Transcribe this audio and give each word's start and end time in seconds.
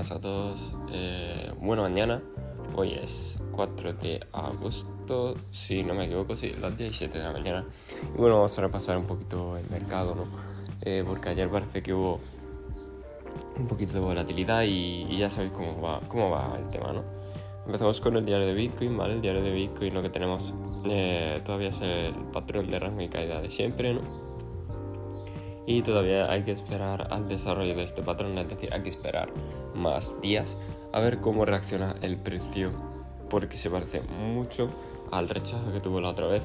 buenas 0.00 0.12
a 0.12 0.20
todos. 0.20 0.58
Eh, 0.92 1.52
bueno, 1.60 1.82
mañana, 1.82 2.22
hoy 2.74 2.94
es 2.94 3.38
4 3.52 3.92
de 3.94 4.20
agosto, 4.32 5.34
si 5.50 5.82
no 5.82 5.92
me 5.92 6.06
equivoco, 6.06 6.36
sí, 6.36 6.54
las 6.58 6.78
17 6.78 7.18
de 7.18 7.24
la 7.24 7.32
mañana. 7.32 7.66
Y 8.14 8.16
bueno, 8.16 8.36
vamos 8.36 8.58
a 8.58 8.62
repasar 8.62 8.96
un 8.96 9.04
poquito 9.04 9.58
el 9.58 9.68
mercado, 9.68 10.14
¿no? 10.14 10.24
Eh, 10.80 11.04
porque 11.06 11.28
ayer 11.28 11.50
parece 11.50 11.82
que 11.82 11.92
hubo 11.92 12.18
un 13.58 13.66
poquito 13.66 13.92
de 13.92 14.00
volatilidad 14.00 14.62
y, 14.62 15.18
ya 15.18 15.28
sabéis 15.28 15.52
cómo 15.52 15.82
va, 15.82 16.00
cómo 16.08 16.30
va 16.30 16.56
el 16.58 16.66
tema, 16.70 16.94
¿no? 16.94 17.02
Empezamos 17.66 18.00
con 18.00 18.16
el 18.16 18.24
diario 18.24 18.46
de 18.46 18.54
Bitcoin, 18.54 18.96
¿vale? 18.96 19.14
El 19.14 19.20
diario 19.20 19.42
de 19.42 19.52
Bitcoin 19.52 19.92
lo 19.92 20.00
que 20.00 20.08
tenemos 20.08 20.54
eh, 20.86 21.42
todavía 21.44 21.68
es 21.68 21.80
el 21.82 22.14
patrón 22.32 22.70
de 22.70 22.78
rango 22.78 23.02
y 23.02 23.08
caída 23.10 23.42
de 23.42 23.50
siempre, 23.50 23.92
¿no? 23.92 24.29
Y 25.70 25.82
todavía 25.82 26.28
hay 26.28 26.42
que 26.42 26.50
esperar 26.50 27.06
al 27.12 27.28
desarrollo 27.28 27.76
de 27.76 27.84
este 27.84 28.02
patrón, 28.02 28.36
es 28.38 28.48
decir, 28.48 28.74
hay 28.74 28.82
que 28.82 28.88
esperar 28.88 29.28
más 29.72 30.20
días 30.20 30.56
a 30.92 30.98
ver 30.98 31.20
cómo 31.20 31.44
reacciona 31.44 31.94
el 32.02 32.16
precio, 32.16 32.70
porque 33.28 33.56
se 33.56 33.70
parece 33.70 34.02
mucho 34.02 34.68
al 35.12 35.28
rechazo 35.28 35.72
que 35.72 35.78
tuvo 35.78 36.00
la 36.00 36.08
otra 36.08 36.26
vez 36.26 36.42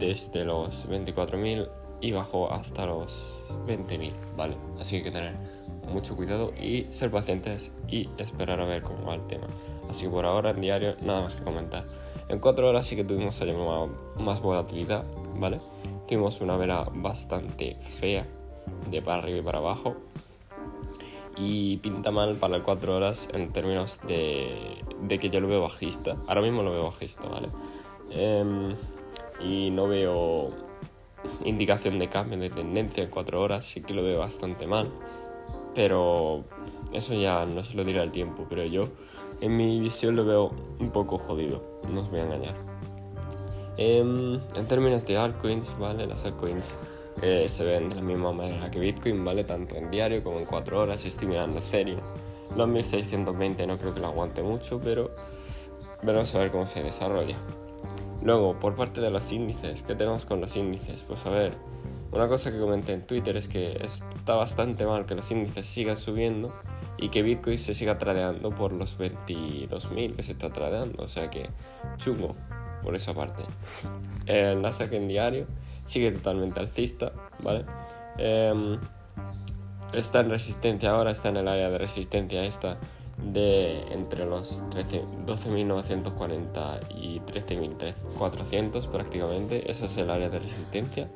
desde 0.00 0.44
los 0.44 0.88
24.000 0.90 1.68
y 2.00 2.10
bajó 2.10 2.52
hasta 2.52 2.86
los 2.86 3.38
20.000, 3.68 4.12
¿vale? 4.36 4.56
Así 4.80 4.90
que 4.90 4.96
hay 4.96 5.04
que 5.04 5.12
tener 5.12 5.34
mucho 5.88 6.16
cuidado 6.16 6.52
y 6.60 6.88
ser 6.90 7.12
pacientes 7.12 7.70
y 7.86 8.08
esperar 8.18 8.60
a 8.60 8.64
ver 8.64 8.82
cómo 8.82 9.06
va 9.06 9.14
el 9.14 9.26
tema. 9.28 9.46
Así 9.88 10.06
que 10.06 10.10
por 10.10 10.26
ahora 10.26 10.50
en 10.50 10.60
diario 10.60 10.96
nada 11.02 11.20
más 11.20 11.36
que 11.36 11.44
comentar. 11.44 11.84
En 12.28 12.40
4 12.40 12.68
horas 12.68 12.84
sí 12.84 12.96
que 12.96 13.04
tuvimos 13.04 13.40
más 14.18 14.42
volatilidad, 14.42 15.04
¿vale? 15.36 15.60
Tuvimos 16.08 16.40
una 16.40 16.56
vela 16.56 16.84
bastante 16.92 17.76
fea 17.76 18.26
de 18.90 19.02
para 19.02 19.18
arriba 19.18 19.38
y 19.38 19.42
para 19.42 19.58
abajo. 19.58 19.96
Y 21.36 21.78
pinta 21.78 22.10
mal 22.10 22.36
para 22.36 22.58
las 22.58 22.64
4 22.64 22.96
horas 22.96 23.28
en 23.32 23.52
términos 23.52 24.00
de, 24.06 24.82
de, 25.02 25.18
que 25.18 25.30
yo 25.30 25.40
lo 25.40 25.48
veo 25.48 25.62
bajista. 25.62 26.16
Ahora 26.26 26.42
mismo 26.42 26.62
lo 26.62 26.72
veo 26.72 26.84
bajista, 26.84 27.28
¿vale? 27.28 27.48
Em, 28.10 28.74
y 29.40 29.70
no 29.70 29.88
veo 29.88 30.50
indicación 31.44 31.98
de 31.98 32.08
cambio 32.08 32.38
de 32.38 32.50
tendencia 32.50 33.02
en 33.02 33.10
4 33.10 33.40
horas, 33.40 33.64
sí 33.64 33.82
que 33.82 33.94
lo 33.94 34.02
veo 34.02 34.18
bastante 34.18 34.66
mal. 34.66 34.88
Pero 35.74 36.44
eso 36.92 37.14
ya 37.14 37.46
no 37.46 37.62
se 37.62 37.74
lo 37.74 37.84
dirá 37.84 38.02
el 38.02 38.10
tiempo, 38.10 38.46
pero 38.48 38.64
yo 38.64 38.88
en 39.40 39.56
mi 39.56 39.80
visión 39.80 40.16
lo 40.16 40.24
veo 40.24 40.50
un 40.78 40.90
poco 40.90 41.16
jodido, 41.16 41.62
no 41.92 42.02
os 42.02 42.10
voy 42.10 42.20
a 42.20 42.24
engañar. 42.24 42.54
Em, 43.76 44.40
en 44.56 44.68
términos 44.68 45.06
de 45.06 45.16
altcoins, 45.16 45.78
¿vale? 45.78 46.06
Las 46.06 46.24
altcoins 46.24 46.76
eh, 47.22 47.48
se 47.48 47.64
ven 47.64 47.90
de 47.90 47.96
la 47.96 48.02
misma 48.02 48.32
manera 48.32 48.70
que 48.70 48.80
Bitcoin, 48.80 49.24
¿vale? 49.24 49.44
Tanto 49.44 49.76
en 49.76 49.90
diario 49.90 50.22
como 50.22 50.38
en 50.38 50.46
4 50.46 50.80
horas. 50.80 51.04
Estoy 51.04 51.28
mirando 51.28 51.58
Ethereum. 51.58 52.00
Los 52.56 52.68
1620 52.68 53.66
no 53.66 53.78
creo 53.78 53.94
que 53.94 54.00
lo 54.00 54.08
aguante 54.08 54.42
mucho, 54.42 54.80
pero 54.82 55.10
veremos 56.02 56.34
a 56.34 56.38
ver 56.38 56.50
cómo 56.50 56.66
se 56.66 56.82
desarrolla. 56.82 57.36
Luego, 58.22 58.58
por 58.58 58.74
parte 58.74 59.00
de 59.00 59.10
los 59.10 59.30
índices, 59.32 59.82
¿qué 59.82 59.94
tenemos 59.94 60.24
con 60.24 60.40
los 60.40 60.56
índices? 60.56 61.04
Pues 61.06 61.24
a 61.26 61.30
ver, 61.30 61.54
una 62.12 62.28
cosa 62.28 62.50
que 62.50 62.58
comenté 62.58 62.92
en 62.92 63.06
Twitter 63.06 63.36
es 63.36 63.48
que 63.48 63.80
está 63.82 64.34
bastante 64.34 64.84
mal 64.84 65.06
que 65.06 65.14
los 65.14 65.30
índices 65.30 65.66
sigan 65.66 65.96
subiendo 65.96 66.52
y 66.98 67.08
que 67.08 67.22
Bitcoin 67.22 67.58
se 67.58 67.72
siga 67.72 67.98
tradeando 67.98 68.50
por 68.50 68.72
los 68.72 68.98
22.000 68.98 70.16
que 70.16 70.22
se 70.22 70.32
está 70.32 70.50
tradeando. 70.50 71.02
O 71.04 71.08
sea 71.08 71.30
que 71.30 71.48
chungo 71.96 72.34
por 72.82 72.96
esa 72.96 73.14
parte. 73.14 73.44
El 74.26 74.60
Nasdaq 74.62 74.92
en 74.92 75.08
diario 75.08 75.46
sigue 75.84 76.12
totalmente 76.12 76.60
alcista, 76.60 77.12
¿vale? 77.40 77.64
Em, 78.18 78.78
está 79.92 80.20
en 80.20 80.30
resistencia 80.30 80.90
ahora, 80.90 81.10
está 81.10 81.30
en 81.30 81.38
el 81.38 81.48
área 81.48 81.68
de 81.70 81.78
resistencia 81.78 82.44
esta 82.44 82.78
de 83.16 83.80
entre 83.92 84.24
los 84.24 84.62
12.940 84.62 86.80
y 86.94 87.18
13.400 87.20 88.88
prácticamente, 88.88 89.68
ese 89.70 89.86
es 89.86 89.96
el 89.96 90.10
área 90.10 90.28
de 90.28 90.38
resistencia. 90.38 91.08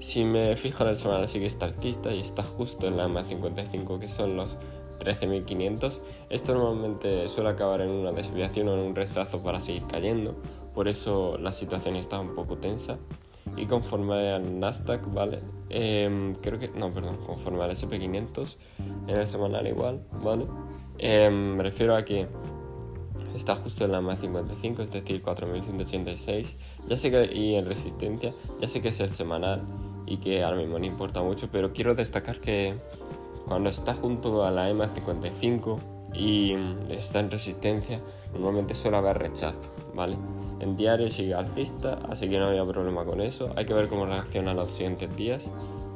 Si 0.00 0.24
me 0.24 0.56
fijo 0.56 0.82
en 0.82 0.90
el 0.90 0.96
semanal 0.96 1.28
sigue 1.28 1.46
está 1.46 1.66
alcista 1.66 2.12
y 2.12 2.20
está 2.20 2.42
justo 2.42 2.88
en 2.88 2.96
la 2.96 3.06
MA55 3.06 4.00
que 4.00 4.08
son 4.08 4.36
los 4.36 4.56
13.500. 5.02 6.00
Esto 6.30 6.54
normalmente 6.54 7.28
suele 7.28 7.50
acabar 7.50 7.80
en 7.80 7.90
una 7.90 8.12
desviación 8.12 8.68
o 8.68 8.74
en 8.74 8.80
un 8.80 8.94
retraso 8.94 9.42
para 9.42 9.60
seguir 9.60 9.86
cayendo, 9.86 10.36
por 10.74 10.88
eso 10.88 11.36
la 11.38 11.52
situación 11.52 11.96
está 11.96 12.20
un 12.20 12.34
poco 12.34 12.56
tensa. 12.56 12.98
Y 13.56 13.66
conforme 13.66 14.30
al 14.30 14.60
Nasdaq, 14.60 15.12
¿vale? 15.12 15.40
Em, 15.68 16.32
creo 16.36 16.58
que, 16.58 16.68
no, 16.68 16.92
perdón, 16.92 17.18
conforme 17.26 17.62
al 17.62 17.70
SP500, 17.72 18.56
en 19.08 19.18
el 19.18 19.26
semanal 19.26 19.66
igual, 19.66 20.00
¿vale? 20.22 20.46
Em, 20.98 21.56
me 21.56 21.62
refiero 21.62 21.94
a 21.96 22.04
que 22.04 22.28
está 23.34 23.56
justo 23.56 23.84
en 23.84 23.92
la 23.92 24.00
más 24.00 24.20
55, 24.20 24.82
es 24.82 24.90
decir, 24.90 25.22
4186. 25.22 26.56
Ya 26.86 26.96
sé 26.96 27.10
que, 27.10 27.34
y 27.34 27.54
en 27.56 27.66
resistencia, 27.66 28.32
ya 28.60 28.68
sé 28.68 28.80
que 28.80 28.88
es 28.88 29.00
el 29.00 29.12
semanal 29.12 29.62
y 30.06 30.18
que 30.18 30.42
ahora 30.42 30.56
mismo 30.56 30.78
no 30.78 30.86
importa 30.86 31.22
mucho, 31.22 31.48
pero 31.50 31.72
quiero 31.72 31.94
destacar 31.94 32.40
que 32.40 32.74
cuando 33.46 33.70
está 33.70 33.94
junto 33.94 34.44
a 34.44 34.50
la 34.50 34.68
EMA 34.68 34.88
55 34.88 35.78
y 36.14 36.54
está 36.90 37.20
en 37.20 37.30
resistencia, 37.30 38.00
normalmente 38.32 38.74
suele 38.74 38.98
haber 38.98 39.18
rechazo, 39.18 39.70
¿vale? 39.94 40.16
En 40.60 40.76
diario 40.76 41.10
sigue 41.10 41.34
alcista, 41.34 41.98
así 42.08 42.28
que 42.28 42.38
no 42.38 42.46
había 42.46 42.64
problema 42.64 43.04
con 43.04 43.20
eso. 43.20 43.50
Hay 43.56 43.64
que 43.64 43.74
ver 43.74 43.88
cómo 43.88 44.06
reacciona 44.06 44.54
los 44.54 44.72
siguientes 44.72 45.14
días 45.16 45.50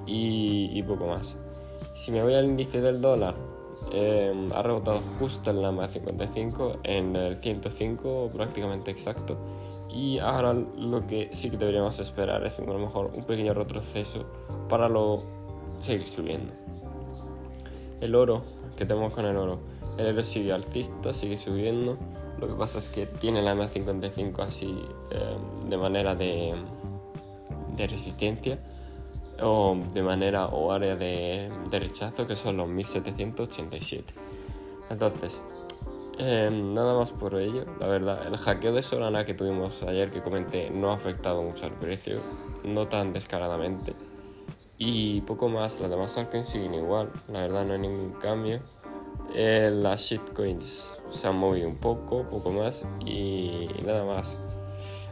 y, 0.07 0.83
poco 0.83 1.07
más. 1.07 1.37
Si 1.95 2.11
me 2.12 2.23
voy 2.23 2.34
al 2.34 2.47
índice 2.47 2.81
del 2.81 3.01
dólar, 3.01 3.34
em, 3.93 4.49
ha 4.53 4.63
rebotado 4.63 5.01
justo 5.19 5.51
en 5.51 5.63
la 5.63 5.71
más 5.71 5.91
55, 5.91 6.78
en 6.83 7.17
el 7.17 7.37
105 7.39 8.31
prácticamente 8.33 8.91
exacto. 8.91 9.37
Y 9.89 10.19
ahora 10.19 10.53
lo 10.53 11.07
que 11.07 11.31
sí 11.33 11.49
que 11.49 11.57
deberíamos 11.57 11.99
esperar 12.01 12.45
es 12.45 12.59
a 12.59 12.63
lo 12.63 12.78
mejor 12.78 13.13
un 13.15 13.25
pequeño 13.25 13.55
retroceso 13.55 14.27
para 14.69 14.89
luego 14.89 15.23
seguir 15.81 16.09
subiendo. 16.09 16.66
El 18.01 18.15
oro, 18.15 18.39
que 18.77 18.84
tenemos 18.84 19.12
con 19.12 19.25
el 19.25 19.37
oro? 19.37 19.59
El 19.97 20.07
oro 20.07 20.23
sigue 20.23 20.53
alcista, 20.53 21.12
sigue 21.12 21.37
subiendo. 21.37 21.97
Lo 22.39 22.49
que 22.49 22.55
pasa 22.55 22.79
es 22.79 22.91
que 22.91 23.07
tiene 23.07 23.43
la 23.43 23.55
M55 23.55 24.41
así 24.41 24.67
em, 25.11 25.71
de 25.71 25.77
manera 25.79 26.15
de, 26.15 26.55
de, 27.75 27.87
resistencia 27.87 28.59
o 29.43 29.79
de 29.95 30.03
manera 30.03 30.47
o 30.47 30.71
área 30.71 30.97
de, 30.97 31.51
de 31.71 31.79
rechazo 31.81 32.27
que 32.27 32.37
son 32.37 32.59
los 32.59 32.69
1787. 32.69 34.13
Entonces, 34.91 35.43
em, 36.19 36.75
nada 36.75 36.95
más 36.95 37.13
por 37.13 37.34
ello, 37.41 37.65
la 37.81 37.89
verdad, 37.89 38.27
el 38.27 38.37
hackeo 38.37 38.75
de 38.75 38.83
Solana 38.83 39.25
que 39.25 39.33
tuvimos 39.33 39.83
ayer 39.83 40.11
que 40.11 40.21
comenté 40.21 40.69
no 40.69 40.91
ha 40.91 40.95
afectado 40.95 41.43
mucho 41.43 41.65
al 41.65 41.73
precio, 41.73 42.21
no 42.65 42.87
tan 42.89 43.15
descaradamente. 43.15 43.95
Y 44.78 45.22
poco 45.22 45.48
más, 45.48 45.81
las 45.81 45.88
demás 45.88 46.19
altcoins 46.19 46.48
siguen 46.48 46.75
igual, 46.75 47.10
la 47.28 47.41
verdad 47.41 47.64
no 47.64 47.72
hay 47.72 47.78
ningún 47.78 48.12
cambio. 48.12 48.60
Eh, 49.34 49.70
las 49.72 50.03
shitcoins 50.03 50.97
se 51.10 51.28
han 51.28 51.37
movido 51.37 51.69
un 51.69 51.76
poco, 51.76 52.25
poco 52.25 52.50
más 52.50 52.84
y 53.04 53.69
nada 53.84 54.04
más. 54.04 54.36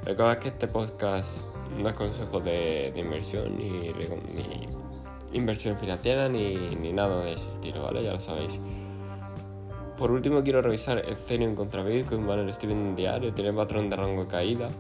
Recuerda 0.04 0.38
que 0.38 0.48
este 0.48 0.68
podcast 0.68 1.42
no 1.78 1.88
es 1.88 1.94
consejo 1.94 2.40
de, 2.40 2.92
inversión 2.94 3.56
ni, 3.56 3.90
inversión 5.32 5.76
financiera 5.78 6.28
ni, 6.28 6.54
ni, 6.76 6.92
nada 6.92 7.24
de 7.24 7.32
ese 7.32 7.48
estilo, 7.48 7.82
¿vale? 7.82 8.02
Ya 8.02 8.12
lo 8.12 8.20
sabéis. 8.20 8.60
Por 9.96 10.10
último 10.10 10.42
quiero 10.42 10.60
revisar 10.60 10.98
Ethereum 10.98 11.54
contra 11.54 11.82
Bitcoin, 11.82 12.26
¿vale? 12.26 12.44
Lo 12.44 12.50
estoy 12.50 12.68
viendo 12.68 12.90
en 12.90 12.96
diario, 12.96 13.32
tiene 13.32 13.52
patrón 13.52 13.88
de 13.88 13.96
rango 13.96 14.24
de 14.24 14.28
caída. 14.28 14.70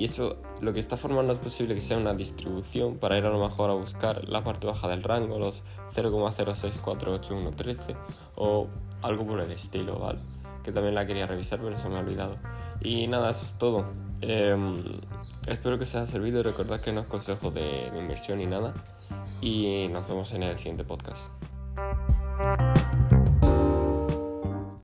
Y 0.00 0.06
eso 0.06 0.36
lo 0.62 0.72
que 0.72 0.80
está 0.80 0.96
formando 0.96 1.34
es 1.34 1.38
posible 1.38 1.74
que 1.74 1.82
sea 1.82 1.98
una 1.98 2.14
distribución 2.14 2.96
para 2.96 3.18
ir 3.18 3.26
a 3.26 3.28
lo 3.28 3.38
mejor 3.38 3.68
a 3.68 3.74
buscar 3.74 4.26
la 4.26 4.42
parte 4.42 4.66
baja 4.66 4.88
del 4.88 5.02
rango, 5.02 5.38
los 5.38 5.62
0,064813 5.94 7.96
o 8.34 8.66
algo 9.02 9.26
por 9.26 9.40
el 9.40 9.50
estilo, 9.50 9.98
¿vale? 9.98 10.20
Que 10.64 10.72
también 10.72 10.94
la 10.94 11.06
quería 11.06 11.26
revisar, 11.26 11.60
pero 11.60 11.76
se 11.76 11.90
me 11.90 11.96
ha 11.96 11.98
olvidado. 12.00 12.38
Y 12.80 13.08
nada, 13.08 13.28
eso 13.28 13.44
es 13.44 13.58
todo. 13.58 13.84
Em, 14.22 14.82
espero 15.46 15.76
que 15.76 15.84
os 15.84 15.94
haya 15.94 16.06
servido. 16.06 16.42
Recordad 16.42 16.80
que 16.80 16.92
no 16.92 17.02
es 17.02 17.06
consejo 17.06 17.50
de 17.50 17.92
inversión 17.94 18.38
ni 18.38 18.46
nada. 18.46 18.72
Y 19.42 19.88
nos 19.88 20.08
vemos 20.08 20.32
en 20.32 20.44
el 20.44 20.58
siguiente 20.58 20.82
podcast. 20.82 21.30